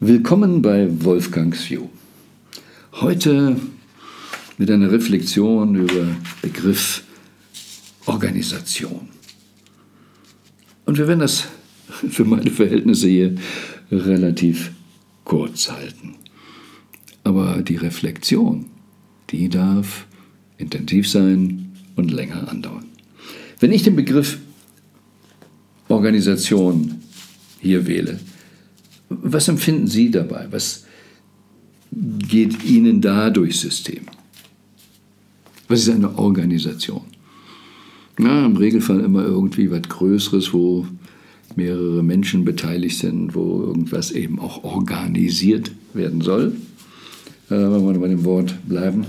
[0.00, 1.88] Willkommen bei Wolfgangs View.
[3.00, 3.56] Heute
[4.58, 6.08] mit einer Reflexion über
[6.42, 7.02] Begriff
[8.04, 9.08] Organisation.
[10.84, 11.48] Und wir werden das
[12.10, 13.36] für meine Verhältnisse hier
[13.90, 14.70] relativ
[15.24, 16.16] kurz halten.
[17.24, 18.66] Aber die Reflexion,
[19.30, 20.06] die darf
[20.58, 22.84] intensiv sein und länger andauern.
[23.60, 24.36] Wenn ich den Begriff
[25.88, 27.00] Organisation
[27.62, 28.20] hier wähle,
[29.08, 30.48] was empfinden Sie dabei?
[30.50, 30.84] Was
[31.90, 34.04] geht Ihnen da durchs System?
[35.68, 37.02] Was ist eine Organisation?
[38.18, 40.86] Na, im Regelfall immer irgendwie was Größeres, wo
[41.54, 46.54] mehrere Menschen beteiligt sind, wo irgendwas eben auch organisiert werden soll.
[47.48, 49.06] Äh, wenn wir bei dem Wort bleiben.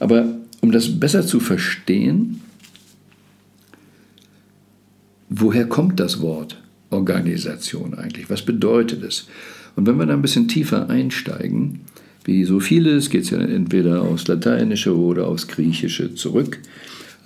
[0.00, 2.40] Aber um das besser zu verstehen,
[5.28, 8.30] woher kommt das Wort Organisation eigentlich?
[8.30, 9.28] Was bedeutet es?
[9.76, 11.80] Und wenn wir da ein bisschen tiefer einsteigen,
[12.24, 16.58] wie so vieles, geht es ja entweder aus Lateinische oder aus Griechische zurück,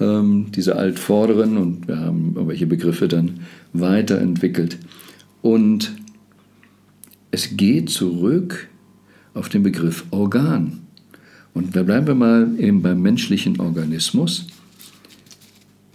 [0.00, 3.40] ähm, diese Altvorderen, und wir haben irgendwelche Begriffe dann
[3.72, 4.78] weiterentwickelt.
[5.40, 5.92] Und
[7.30, 8.68] es geht zurück
[9.34, 10.80] auf den Begriff Organ.
[11.54, 14.46] Und da bleiben wir mal eben beim menschlichen Organismus.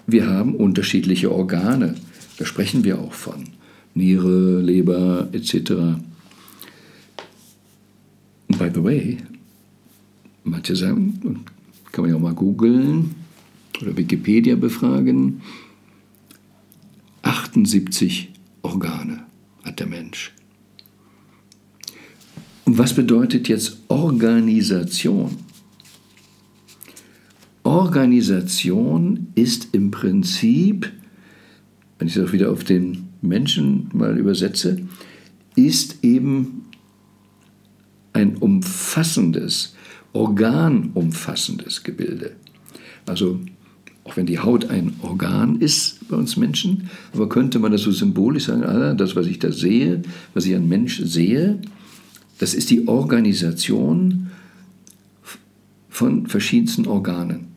[0.06, 1.96] Wir haben unterschiedliche Organe.
[2.38, 3.50] Da sprechen wir auch von.
[3.94, 5.98] Niere, Leber etc.
[8.58, 9.18] by the way,
[10.44, 11.46] manche sagen,
[11.92, 13.16] kann man ja auch mal googeln
[13.82, 15.42] oder Wikipedia befragen,
[17.22, 18.30] 78
[18.62, 19.24] Organe
[19.64, 20.34] hat der Mensch.
[22.66, 25.38] Und was bedeutet jetzt Organisation?
[27.64, 30.92] Organisation ist im Prinzip,
[32.08, 34.80] wenn ich das wieder auf den Menschen mal übersetze,
[35.58, 36.64] ist eben
[38.14, 39.76] ein umfassendes,
[40.14, 42.32] organumfassendes Gebilde.
[43.06, 43.42] Also
[44.06, 47.92] auch wenn die Haut ein Organ ist bei uns Menschen, aber könnte man das so
[47.92, 50.02] symbolisch sagen, ah, das, was ich da sehe,
[50.34, 51.60] was ich an Mensch sehe,
[52.40, 54.32] das ist die Organisation
[55.90, 57.48] von verschiedensten Organen.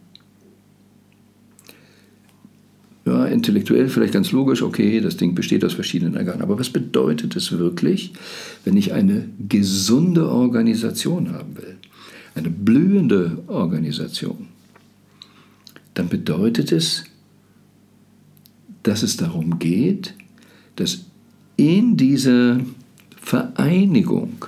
[3.11, 6.43] Ja, intellektuell vielleicht ganz logisch, okay, das Ding besteht aus verschiedenen Organen.
[6.43, 8.13] Aber was bedeutet es wirklich,
[8.65, 11.77] wenn ich eine gesunde Organisation haben will?
[12.35, 14.49] Eine blühende Organisation?
[15.95, 17.05] Dann bedeutet es,
[18.83, 20.15] dass es darum geht,
[20.77, 21.05] dass
[21.57, 22.61] in dieser
[23.21, 24.47] Vereinigung,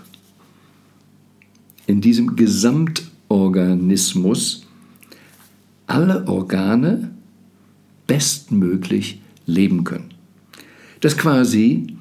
[1.86, 4.66] in diesem Gesamtorganismus
[5.86, 7.11] alle Organe
[8.06, 10.12] bestmöglich leben können.
[11.00, 11.96] Dass quasi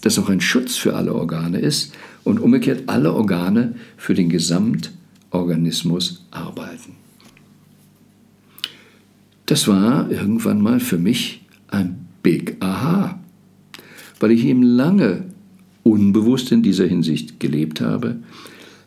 [0.00, 1.92] das auch ein Schutz für alle Organe ist
[2.24, 6.92] und umgekehrt alle Organe für den Gesamtorganismus arbeiten.
[9.46, 13.18] Das war irgendwann mal für mich ein Big Aha,
[14.20, 15.24] weil ich eben lange
[15.82, 18.16] unbewusst in dieser Hinsicht gelebt habe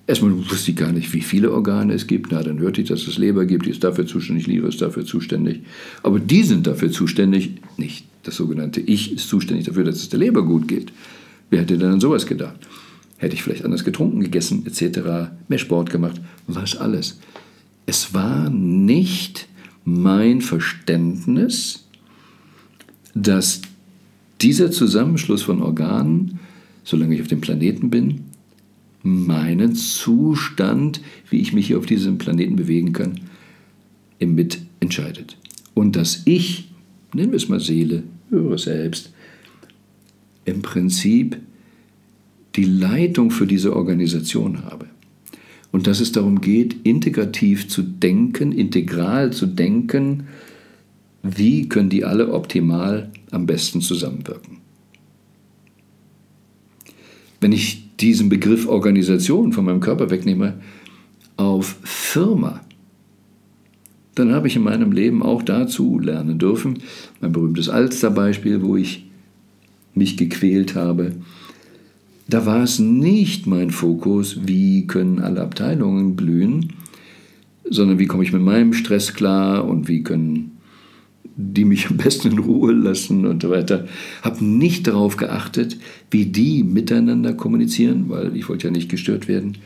[0.07, 2.31] Erstmal wusste ich gar nicht, wie viele Organe es gibt.
[2.31, 5.05] Na, dann hörte ich, dass es Leber gibt, die ist dafür zuständig, Leber ist dafür
[5.05, 5.61] zuständig.
[6.03, 10.19] Aber die sind dafür zuständig, nicht das sogenannte Ich ist zuständig dafür, dass es der
[10.19, 10.91] Leber gut geht.
[11.49, 12.57] Wer hätte denn an sowas gedacht?
[13.17, 17.19] Hätte ich vielleicht anders getrunken, gegessen, etc., mehr Sport gemacht, was alles.
[17.85, 19.47] Es war nicht
[19.85, 21.85] mein Verständnis,
[23.13, 23.61] dass
[24.41, 26.39] dieser Zusammenschluss von Organen,
[26.83, 28.30] solange ich auf dem Planeten bin,
[29.03, 33.19] meinen Zustand, wie ich mich hier auf diesem Planeten bewegen kann,
[34.19, 35.37] mit entscheidet.
[35.73, 36.69] Und dass ich,
[37.13, 39.11] nennen wir es mal Seele, höre selbst,
[40.45, 41.37] im Prinzip
[42.55, 44.87] die Leitung für diese Organisation habe.
[45.71, 50.27] Und dass es darum geht, integrativ zu denken, integral zu denken,
[51.23, 54.57] wie können die alle optimal am besten zusammenwirken.
[57.39, 60.55] Wenn ich diesen Begriff Organisation von meinem Körper wegnehme,
[61.37, 62.61] auf Firma,
[64.15, 66.79] dann habe ich in meinem Leben auch dazu lernen dürfen.
[67.21, 69.05] Mein berühmtes Alster-Beispiel, wo ich
[69.95, 71.13] mich gequält habe.
[72.27, 76.73] Da war es nicht mein Fokus, wie können alle Abteilungen blühen,
[77.69, 80.50] sondern wie komme ich mit meinem Stress klar und wie können
[81.35, 83.87] die mich am besten in Ruhe lassen und so weiter.
[84.21, 85.77] Habe nicht darauf geachtet,
[86.09, 89.57] wie die miteinander kommunizieren, weil ich wollte ja nicht gestört werden.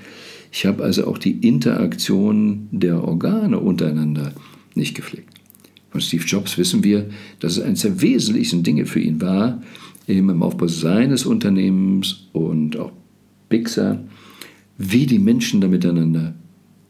[0.52, 4.34] Ich habe also auch die Interaktion der Organe untereinander
[4.74, 5.30] nicht gepflegt.
[5.90, 7.10] Von Steve Jobs wissen wir,
[7.40, 9.62] dass es eines der wesentlichsten Dinge für ihn war,
[10.08, 12.92] eben im Aufbau seines Unternehmens und auch
[13.50, 14.04] Pixar,
[14.78, 16.36] wie die Menschen da miteinander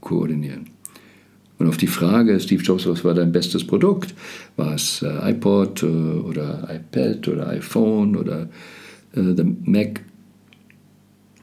[0.02, 0.75] koordinieren.
[1.58, 4.14] Und auf die Frage, Steve Jobs, was war dein bestes Produkt?
[4.58, 8.50] War es äh, iPod äh, oder iPad oder iPhone oder
[9.16, 10.02] äh, der Mac?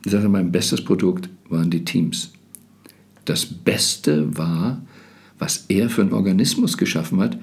[0.05, 2.32] Ich sagte, mein bestes Produkt waren die Teams.
[3.25, 4.82] Das Beste war,
[5.38, 7.38] was er für einen Organismus geschaffen hat,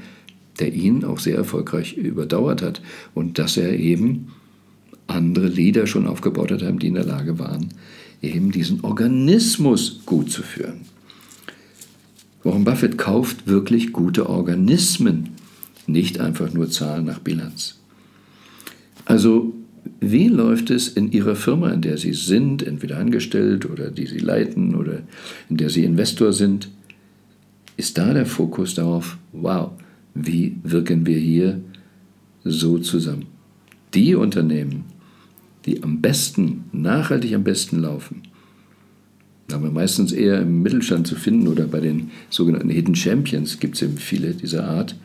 [0.60, 2.82] der ihn auch sehr erfolgreich überdauert hat.
[3.16, 4.28] Und dass er eben
[5.08, 7.70] andere Leader schon aufgebaut hat, die in der Lage waren,
[8.22, 10.82] eben diesen Organismus gut zu führen.
[12.44, 15.32] Warren Buffett kauft wirklich gute Organismen,
[15.88, 17.80] nicht einfach nur Zahlen nach Bilanz.
[19.06, 19.54] Also,
[20.00, 24.20] wie läuft es in Ihrer Firma, in der Sie sind, entweder angestellt oder die Sie
[24.20, 25.02] leiten oder
[25.50, 26.70] in der Sie Investor sind?
[27.76, 29.72] Ist da der Fokus darauf, wow,
[30.14, 31.62] wie wirken wir hier
[32.44, 33.28] so zusammen?
[33.94, 34.86] Die Unternehmen,
[35.66, 38.24] die am besten, nachhaltig am besten laufen,
[39.54, 43.82] aber meistens eher im Mittelstand zu finden oder bei den sogenannten Hidden Champions gibt es
[43.82, 44.96] eben viele dieser Art.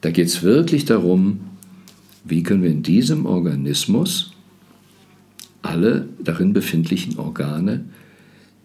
[0.00, 1.40] Da geht es wirklich darum,
[2.24, 4.32] wie können wir in diesem Organismus
[5.62, 7.84] alle darin befindlichen Organe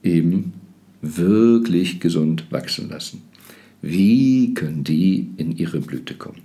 [0.04, 0.54] eben
[1.02, 3.22] wirklich gesund wachsen lassen.
[3.82, 6.42] Wie können die in ihre Blüte kommen?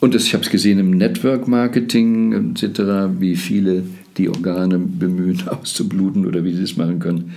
[0.00, 2.80] Und das, ich habe es gesehen im Network Marketing etc.,
[3.20, 3.84] wie viele
[4.16, 7.32] die Organe bemühen, auszubluten oder wie sie es machen können.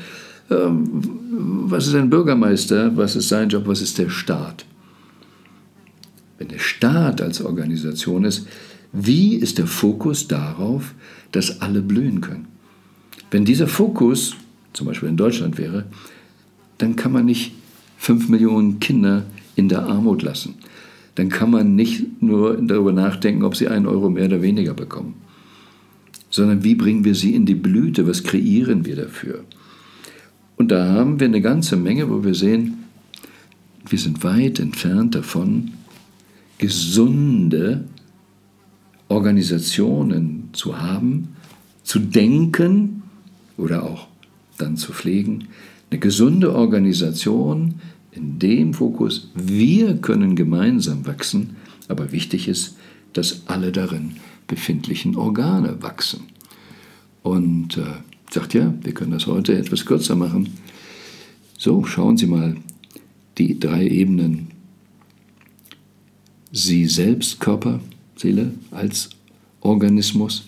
[0.49, 1.03] Ähm,
[1.69, 2.95] was ist ein Bürgermeister?
[2.95, 3.67] Was ist sein Job?
[3.67, 4.65] Was ist der Staat?
[6.37, 8.47] Wenn der Staat als Organisation ist,
[8.93, 10.93] wie ist der Fokus darauf,
[11.31, 12.47] dass alle blühen können?
[13.31, 14.35] Wenn dieser Fokus
[14.73, 15.85] zum Beispiel in Deutschland wäre,
[16.77, 17.53] dann kann man nicht
[17.97, 19.25] fünf Millionen Kinder
[19.55, 20.55] in der Armut lassen.
[21.15, 25.15] Dann kann man nicht nur darüber nachdenken, ob sie einen Euro mehr oder weniger bekommen
[26.37, 29.43] sondern wie bringen wir sie in die Blüte, was kreieren wir dafür.
[30.55, 32.83] Und da haben wir eine ganze Menge, wo wir sehen,
[33.89, 35.71] wir sind weit entfernt davon,
[36.59, 37.85] gesunde
[39.07, 41.29] Organisationen zu haben,
[41.83, 43.01] zu denken
[43.57, 44.07] oder auch
[44.59, 45.47] dann zu pflegen.
[45.89, 47.75] Eine gesunde Organisation
[48.11, 51.55] in dem Fokus, wir können gemeinsam wachsen,
[51.87, 52.77] aber wichtig ist,
[53.13, 56.23] dass alle darin befindlichen Organe wachsen.
[57.23, 57.83] Und äh,
[58.29, 60.49] sagt ja, wir können das heute etwas kürzer machen.
[61.57, 62.55] So, schauen Sie mal
[63.37, 64.47] die drei Ebenen.
[66.51, 67.79] Sie selbst, Körper,
[68.15, 69.09] Seele als
[69.61, 70.47] Organismus.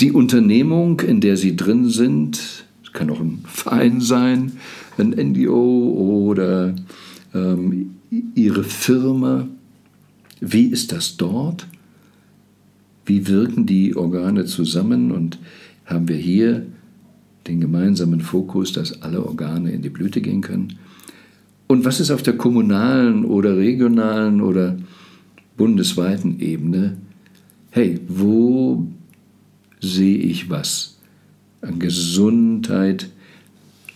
[0.00, 4.52] Die Unternehmung, in der Sie drin sind, kann auch ein Verein sein,
[4.98, 6.74] ein NGO oder
[7.34, 7.96] ähm,
[8.34, 9.48] Ihre Firma.
[10.40, 11.66] Wie ist das dort?
[13.04, 15.38] Wie wirken die Organe zusammen und
[15.86, 16.66] haben wir hier
[17.46, 20.78] den gemeinsamen Fokus, dass alle Organe in die Blüte gehen können?
[21.66, 24.76] Und was ist auf der kommunalen oder regionalen oder
[25.56, 26.96] bundesweiten Ebene?
[27.70, 28.86] Hey, wo
[29.80, 30.98] sehe ich was
[31.62, 33.08] an Gesundheit,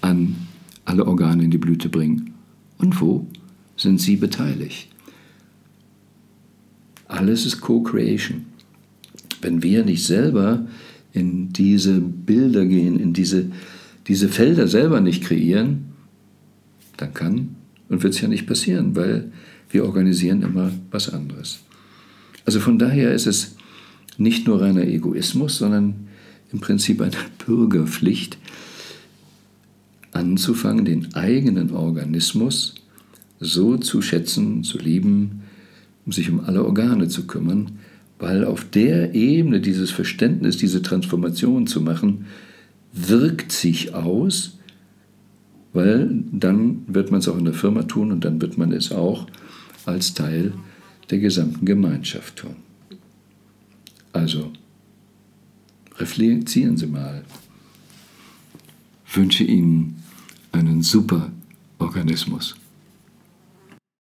[0.01, 0.37] an
[0.85, 2.35] alle Organe in die Blüte bringen?
[2.79, 3.27] Und wo
[3.77, 4.89] sind Sie beteiligt?
[7.09, 8.47] Alles ist Co-Creation.
[9.41, 10.67] Wenn wir nicht selber
[11.13, 13.51] in diese Bilder gehen, in diese,
[14.07, 15.93] diese Felder selber nicht kreieren,
[16.97, 17.57] dann kann
[17.89, 19.31] und wird es ja nicht passieren, weil
[19.71, 21.61] wir organisieren immer was anderes.
[22.45, 23.57] Also von daher ist es
[24.19, 26.09] nicht nur reiner Egoismus, sondern
[26.53, 27.13] im Prinzip eine
[27.47, 28.39] Bürgerpflicht,
[30.13, 32.75] anzufangen, den eigenen Organismus
[33.39, 35.43] so zu schätzen, zu lieben,
[36.07, 37.79] um sich um alle Organe zu kümmern,
[38.19, 42.27] weil auf der Ebene dieses Verständnis, diese Transformation zu machen,
[42.93, 44.59] wirkt sich aus,
[45.73, 48.91] weil dann wird man es auch in der Firma tun und dann wird man es
[48.93, 49.27] auch
[49.85, 50.55] als Teil
[51.11, 52.57] der gesamten Gemeinschaft tun.
[54.13, 54.51] Also,
[55.99, 57.23] reflektieren Sie mal.
[59.07, 60.03] Ich wünsche Ihnen
[60.53, 61.31] einen super
[61.79, 62.57] Organismus.